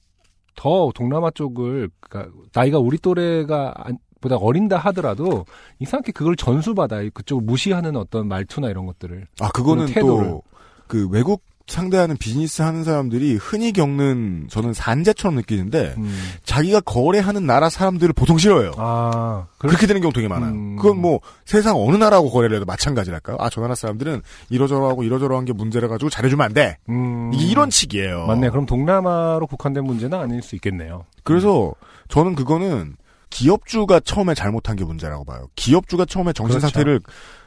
더 0.56 0.90
동남아 0.94 1.30
쪽을 1.30 1.90
그러니까 2.00 2.32
나이가 2.54 2.78
우리 2.78 2.98
또래가 2.98 3.72
안- 3.76 3.98
보다 4.20 4.36
어린다 4.36 4.76
하더라도 4.76 5.46
이상하게 5.78 6.12
그걸 6.12 6.36
전수받아 6.36 7.00
그쪽을 7.14 7.42
무시하는 7.44 7.96
어떤 7.96 8.28
말투나 8.28 8.68
이런 8.68 8.84
것들을 8.86 9.26
아 9.40 9.48
그거는. 9.50 9.86
또 9.94 10.42
그 10.86 11.08
외국 11.08 11.42
상대하는 11.66 12.16
비즈니스 12.16 12.62
하는 12.62 12.82
사람들이 12.82 13.36
흔히 13.36 13.72
겪는 13.72 14.48
저는 14.50 14.72
산재처럼 14.72 15.36
느끼는데 15.36 15.94
음. 15.98 16.12
자기가 16.42 16.80
거래하는 16.80 17.46
나라 17.46 17.68
사람들을 17.70 18.12
보통 18.14 18.38
싫어해요. 18.38 18.72
아 18.76 19.46
그렇게 19.58 19.86
되는 19.86 20.00
경우 20.00 20.12
되게 20.12 20.26
많아요. 20.26 20.50
음. 20.50 20.76
그건 20.76 21.00
뭐 21.00 21.20
세상 21.44 21.76
어느 21.76 21.96
나라하고 21.96 22.30
거래를 22.30 22.56
해도 22.56 22.64
마찬가지랄까요? 22.66 23.36
아, 23.38 23.48
저 23.50 23.60
나라 23.60 23.74
사람들은 23.74 24.22
이러저러하고 24.50 25.04
이러저러한 25.04 25.44
게 25.44 25.52
문제라 25.52 25.86
가지고 25.88 26.10
잘해주면 26.10 26.44
안 26.44 26.52
돼. 26.54 26.78
음. 26.88 27.30
이런 27.34 27.70
식이에요. 27.70 28.26
맞네. 28.26 28.50
그럼 28.50 28.66
동남아로 28.66 29.46
국한된 29.46 29.84
문제는 29.84 30.18
아닐 30.18 30.42
수 30.42 30.56
있겠네요. 30.56 31.04
그래서 31.22 31.72
저는 32.08 32.34
그거는 32.34 32.96
기업주가 33.30 34.00
처음에 34.00 34.34
잘못한 34.34 34.76
게 34.76 34.84
문제라고 34.84 35.24
봐요. 35.24 35.48
기업주가 35.56 36.04
처음에 36.04 36.32
정신 36.32 36.58
그렇죠. 36.58 36.66
상태를 36.72 37.00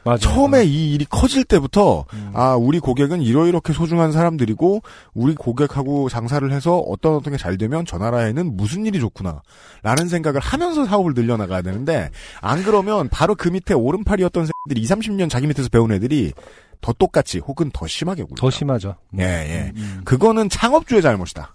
맞아. 0.04 0.28
처음에 0.28 0.64
이 0.64 0.92
일이 0.94 1.04
커질 1.04 1.44
때부터 1.44 2.04
음. 2.12 2.30
아 2.34 2.54
우리 2.56 2.78
고객은 2.80 3.22
이러이렇게 3.22 3.72
소중한 3.72 4.10
사람들이고 4.12 4.82
우리 5.14 5.34
고객하고 5.34 6.08
장사를 6.08 6.50
해서 6.52 6.78
어떤 6.78 7.14
어떤 7.16 7.32
게 7.32 7.38
잘 7.38 7.56
되면 7.58 7.84
저 7.86 7.98
나라에는 7.98 8.56
무슨 8.56 8.86
일이 8.86 8.98
좋구나 8.98 9.42
라는 9.82 10.08
생각을 10.08 10.40
하면서 10.40 10.84
사업을 10.86 11.12
늘려나가야 11.14 11.62
되는데 11.62 12.10
안 12.40 12.62
그러면 12.62 13.08
바로 13.10 13.34
그 13.34 13.48
밑에 13.48 13.74
오른팔이었던 13.74 14.46
새들이 14.46 14.82
2, 14.82 14.86
30년 14.88 15.28
자기 15.30 15.46
밑에서 15.46 15.68
배운 15.68 15.92
애들이 15.92 16.32
더 16.80 16.92
똑같이 16.94 17.38
혹은 17.38 17.70
더 17.72 17.86
심하게 17.86 18.22
굴죠. 18.24 18.40
더 18.40 18.50
심하죠. 18.50 18.96
예, 19.18 19.22
예. 19.22 19.72
음. 19.76 20.00
그거는 20.04 20.48
창업주의 20.48 21.00
잘못이다. 21.02 21.54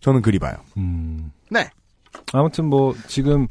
저는 0.00 0.22
그리 0.22 0.38
봐요. 0.38 0.54
음. 0.76 1.32
네. 1.50 1.68
아무튼 2.32 2.66
뭐 2.66 2.94
지금 3.06 3.46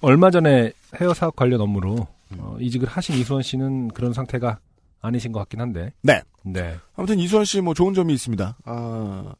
얼마 0.00 0.30
전에 0.30 0.72
헤어 1.00 1.14
사업 1.14 1.36
관련 1.36 1.60
업무로 1.60 2.06
어, 2.38 2.56
이직을 2.60 2.88
하신 2.88 3.16
이수원 3.16 3.42
씨는 3.42 3.88
그런 3.88 4.12
상태가 4.12 4.58
아니신 5.00 5.32
것 5.32 5.38
같긴 5.40 5.60
한데. 5.60 5.92
네. 6.02 6.22
네. 6.42 6.76
아무튼 6.96 7.18
이수원 7.18 7.44
씨 7.44 7.60
뭐 7.60 7.74
좋은 7.74 7.94
점이 7.94 8.12
있습니다. 8.14 8.56
아, 8.64 9.34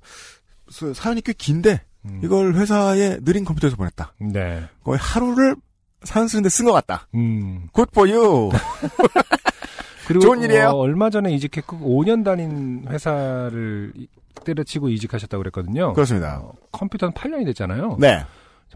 사- 0.70 0.92
사연이 0.92 1.20
꽤 1.22 1.32
긴데 1.32 1.80
음. 2.04 2.20
이걸 2.22 2.54
회사에 2.54 3.18
느린 3.24 3.44
컴퓨터에서 3.44 3.76
보냈다. 3.76 4.12
네. 4.20 4.64
거의 4.84 4.98
하루를 5.00 5.56
사연 6.04 6.28
쓰는데 6.28 6.48
쓴 6.48 6.64
것 6.64 6.72
같다. 6.72 7.08
음. 7.14 7.68
Good 7.74 7.90
for 7.92 8.08
you. 8.12 8.50
그리고 10.06 10.20
좋은 10.20 10.40
일이에요. 10.42 10.68
어, 10.68 10.76
얼마 10.76 11.10
전에 11.10 11.32
이직했고 11.34 11.78
5년 11.78 12.24
다닌 12.24 12.84
회사를 12.88 13.92
이- 13.96 14.06
때려치고 14.44 14.88
이직하셨다고 14.90 15.42
그랬거든요. 15.42 15.92
그렇습니다. 15.92 16.40
어, 16.42 16.52
컴퓨터는 16.72 17.12
8년이 17.14 17.44
됐잖아요. 17.46 17.96
네. 18.00 18.24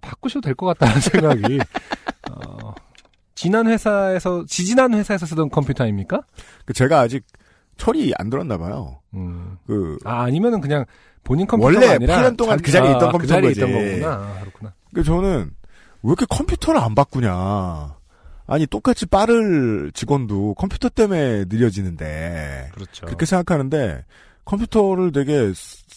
바꾸셔도 0.02 0.40
될 0.42 0.54
것 0.54 0.66
같다는 0.66 1.00
생각이. 1.00 1.58
어, 2.30 2.74
지난 3.34 3.66
회사에서 3.66 4.44
지지난 4.46 4.94
회사에서 4.94 5.26
쓰던 5.26 5.50
컴퓨터 5.50 5.84
아닙니까? 5.84 6.22
그 6.64 6.72
제가 6.72 7.00
아직 7.00 7.24
철이 7.76 8.12
안 8.18 8.30
들었나 8.30 8.58
봐요. 8.58 9.00
음. 9.14 9.56
그, 9.66 9.98
아 10.04 10.22
아니면은 10.22 10.60
그냥 10.60 10.84
본인 11.24 11.46
컴퓨터가 11.46 11.74
원래 11.86 11.94
아니라 11.94 12.16
8년 12.22 12.36
동안 12.36 12.58
자기- 12.58 12.64
그 12.66 12.72
자리에 12.72 12.88
아, 12.90 12.92
있던 12.96 13.08
그 13.08 13.12
컴퓨터인 13.12 13.42
자리에 13.42 13.48
거지. 13.50 13.60
있던 13.60 13.72
거구나. 13.72 14.14
아, 14.36 14.40
그렇구나. 14.40 14.74
그 14.94 15.02
저는 15.02 15.50
왜 16.02 16.08
이렇게 16.08 16.26
컴퓨터를 16.28 16.80
안 16.80 16.94
바꾸냐. 16.94 17.96
아니, 18.46 18.66
똑같이 18.66 19.06
빠를 19.06 19.92
직원도 19.94 20.54
컴퓨터 20.54 20.88
때문에 20.88 21.44
느려지는데. 21.48 22.70
그렇죠. 22.74 23.06
그렇게 23.06 23.24
생각하는데 23.24 24.04
컴퓨터를 24.50 25.12
되게 25.12 25.52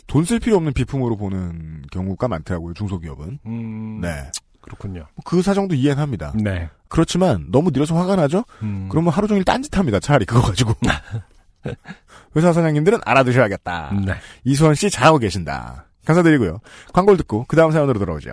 돈 0.07 0.25
쓸 0.25 0.39
필요 0.39 0.57
없는 0.57 0.73
비품으로 0.73 1.17
보는 1.17 1.83
경우가 1.91 2.27
많더라고요, 2.27 2.73
중소기업은. 2.75 3.39
음, 3.45 3.99
네. 4.01 4.29
그렇군요. 4.61 5.07
그 5.25 5.41
사정도 5.41 5.73
이해는 5.75 6.01
합니다. 6.01 6.31
네. 6.35 6.69
그렇지만 6.87 7.47
너무 7.51 7.71
느려서 7.71 7.95
화가 7.95 8.15
나죠? 8.15 8.45
음, 8.61 8.87
그러면 8.89 9.11
하루 9.11 9.27
종일 9.27 9.43
딴짓합니다. 9.43 9.99
차라리 9.99 10.25
그거 10.25 10.41
가지고. 10.41 10.73
회사 12.35 12.53
사장님들은 12.53 12.99
알아두셔야겠다. 13.03 13.93
네. 14.05 14.13
이수원 14.43 14.75
씨 14.75 14.89
잘하고 14.89 15.17
계신다. 15.17 15.85
감사드리고요. 16.05 16.59
광고를 16.93 17.17
듣고 17.17 17.45
그 17.47 17.55
다음 17.55 17.71
사연으로 17.71 17.97
돌아오죠. 17.99 18.31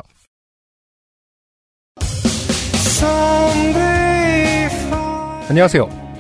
안녕하세요. 5.49 6.10